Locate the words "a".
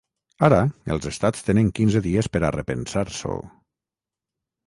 2.43-2.51